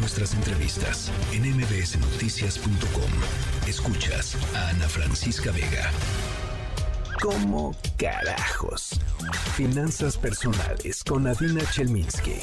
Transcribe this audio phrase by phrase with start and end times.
[0.00, 3.68] nuestras entrevistas en mbsnoticias.com.
[3.68, 5.90] Escuchas a Ana Francisca Vega.
[7.22, 8.98] ¿Cómo carajos?
[9.56, 12.40] Finanzas personales con Adina Chelminsky.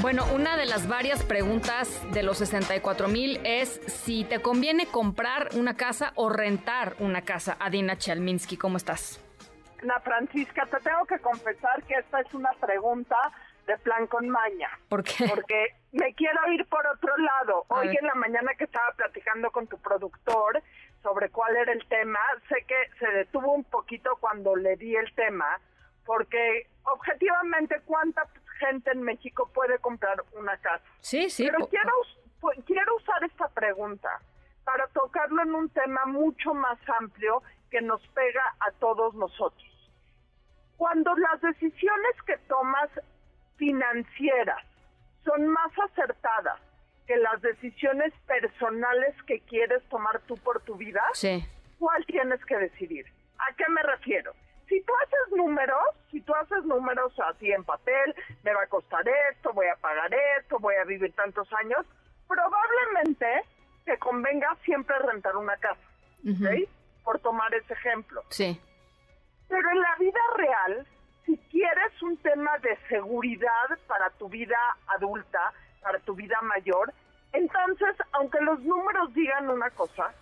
[0.00, 5.50] Bueno, una de las varias preguntas de los 64 mil es si te conviene comprar
[5.54, 7.58] una casa o rentar una casa.
[7.60, 9.20] Adina Chelminsky, ¿cómo estás?
[9.82, 13.16] Ana Francisca, te tengo que confesar que esta es una pregunta
[13.66, 14.68] de plan con maña.
[14.88, 15.26] ¿Por qué?
[15.28, 17.64] Porque me quiero ir por otro lado.
[17.68, 20.62] Hoy en la mañana que estaba platicando con tu productor
[21.02, 25.12] sobre cuál era el tema, sé que se detuvo un poquito cuando le di el
[25.14, 25.60] tema,
[26.04, 28.26] porque objetivamente cuánta
[28.58, 30.84] gente en México puede comprar una casa.
[31.00, 31.44] Sí, sí.
[31.50, 31.92] Pero quiero,
[32.66, 34.20] quiero usar esta pregunta
[34.64, 39.70] para tocarlo en un tema mucho más amplio que nos pega a todos nosotros.
[40.76, 42.88] Cuando las decisiones que tomas
[43.56, 44.64] financieras
[45.24, 46.60] son más acertadas
[47.06, 51.44] que las decisiones personales que quieres tomar tú por tu vida, sí.
[51.78, 53.06] ¿cuál tienes que decidir?
[53.38, 54.32] ¿A qué me refiero?
[54.68, 59.04] Si tú haces números, si tú haces números así en papel, me va a costar
[59.30, 61.84] esto, voy a pagar esto, voy a vivir tantos años,
[62.26, 63.42] probablemente
[63.84, 65.82] te convenga siempre rentar una casa,
[66.22, 66.66] ¿sí?
[67.02, 68.22] Por tomar ese ejemplo.
[68.30, 68.58] Sí.
[69.48, 70.86] Pero en la vida real,
[72.04, 75.52] un tema de seguridad para tu vida adulta,
[75.82, 76.92] para tu vida mayor,
[77.32, 80.12] entonces, aunque los números digan una cosa,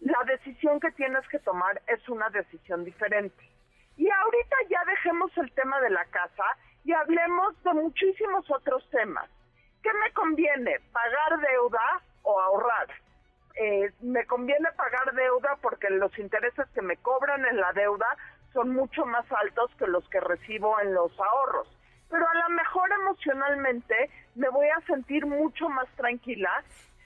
[0.00, 3.42] la decisión que tienes que tomar es una decisión diferente.
[3.96, 6.44] Y ahorita ya dejemos el tema de la casa
[6.84, 9.30] y hablemos de muchísimos otros temas.
[9.82, 10.80] ¿Qué me conviene?
[10.92, 12.88] ¿Pagar deuda o ahorrar?
[13.54, 18.06] Eh, me conviene pagar deuda porque los intereses que me cobran en la deuda
[18.52, 21.68] son mucho más altos que los que recibo en los ahorros.
[22.08, 26.50] Pero a lo mejor emocionalmente me voy a sentir mucho más tranquila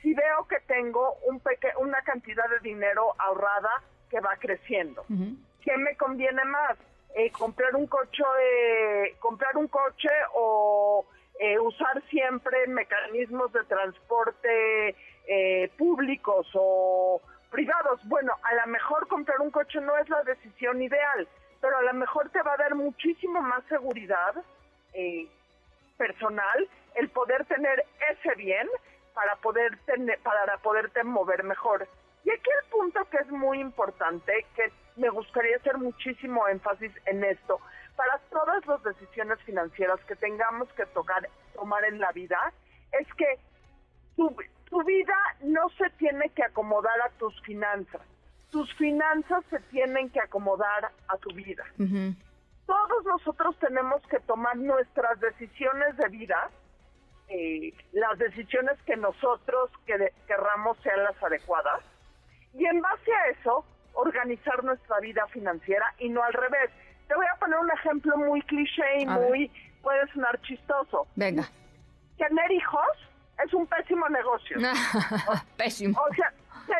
[0.00, 1.40] si veo que tengo un
[1.78, 5.04] una cantidad de dinero ahorrada que va creciendo.
[5.62, 6.78] ¿Qué me conviene más?
[7.14, 11.06] Eh, comprar un coche, eh, comprar un coche o
[11.38, 14.96] eh, usar siempre mecanismos de transporte
[15.78, 18.00] públicos o privados.
[18.04, 21.26] Bueno, a lo mejor comprar un coche no es la decisión ideal,
[21.64, 24.34] pero a lo mejor te va a dar muchísimo más seguridad
[25.96, 28.68] personal el poder tener ese bien
[29.14, 31.88] para poder tener, para poderte mover mejor.
[32.22, 37.24] Y aquí el punto que es muy importante, que me gustaría hacer muchísimo énfasis en
[37.24, 37.58] esto,
[37.96, 42.52] para todas las decisiones financieras que tengamos que tocar, tomar en la vida,
[42.92, 43.38] es que
[44.16, 44.36] tu,
[44.68, 48.02] tu vida no se tiene que acomodar a tus finanzas,
[48.54, 51.64] tus finanzas se tienen que acomodar a tu vida.
[51.76, 56.50] Todos nosotros tenemos que tomar nuestras decisiones de vida
[57.28, 61.80] eh, las decisiones que nosotros querramos sean las adecuadas
[62.52, 66.70] y en base a eso organizar nuestra vida financiera y no al revés.
[67.08, 69.50] Te voy a poner un ejemplo muy cliché y muy
[69.82, 71.08] puede sonar chistoso.
[71.16, 71.48] Venga.
[72.18, 72.86] Tener hijos
[73.44, 74.58] es un pésimo negocio.
[75.56, 75.98] pésimo.
[75.98, 76.32] O sea,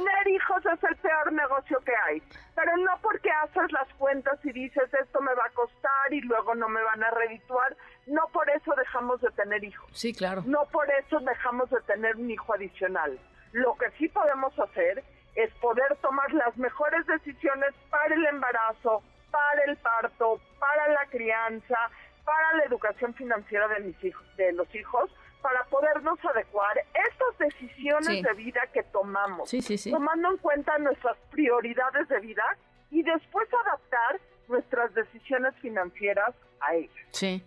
[0.00, 2.22] tener hijos es el peor negocio que hay.
[2.54, 6.54] Pero no porque haces las cuentas y dices esto me va a costar y luego
[6.54, 9.90] no me van a redituar, no por eso dejamos de tener hijos.
[9.92, 10.42] Sí, claro.
[10.46, 13.18] No por eso dejamos de tener un hijo adicional.
[13.52, 19.64] Lo que sí podemos hacer es poder tomar las mejores decisiones para el embarazo, para
[19.64, 21.90] el parto, para la crianza,
[22.24, 25.10] para la educación financiera de mis hijos, de los hijos,
[25.42, 29.50] para podernos adecuar estas decisiones de vida que tomamos,
[29.90, 32.44] tomando en cuenta nuestras prioridades de vida
[32.90, 37.06] y después adaptar nuestras decisiones financieras a ellas.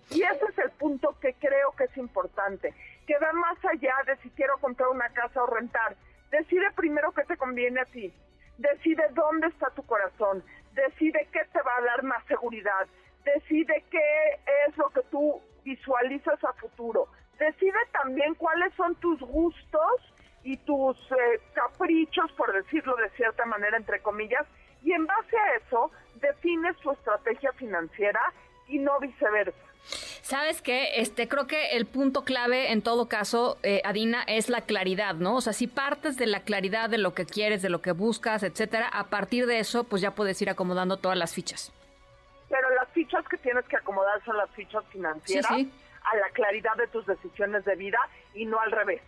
[0.09, 2.73] Y ese es el punto que creo que es importante,
[3.05, 5.95] que va más allá de si quiero comprar una casa o rentar.
[6.31, 8.11] Decide primero qué te conviene a ti,
[8.57, 10.43] decide dónde está tu corazón,
[10.73, 12.87] decide qué te va a dar más seguridad,
[13.23, 17.07] decide qué es lo que tú visualizas a futuro,
[17.43, 20.01] decide también cuáles son tus gustos
[20.43, 24.45] y tus eh, caprichos, por decirlo de cierta manera, entre comillas,
[24.83, 28.19] y en base a eso defines tu estrategia financiera
[28.67, 29.57] y no viceversa.
[30.21, 34.61] Sabes que este creo que el punto clave en todo caso, eh, Adina, es la
[34.61, 35.35] claridad, ¿no?
[35.35, 38.43] O sea, si partes de la claridad de lo que quieres, de lo que buscas,
[38.43, 41.73] etcétera, a partir de eso, pues ya puedes ir acomodando todas las fichas.
[42.49, 45.47] Pero las fichas que tienes que acomodar son las fichas financieras.
[45.53, 45.71] Sí, sí
[46.11, 47.97] a la claridad de tus decisiones de vida
[48.33, 49.01] y no al revés.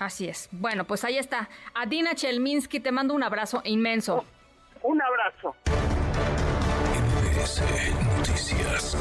[0.00, 0.48] Así es.
[0.52, 1.48] Bueno, pues ahí está.
[1.74, 4.24] Adina Chelminsky, te mando un abrazo inmenso.
[4.82, 5.56] un abrazo.
[8.16, 8.96] Noticias.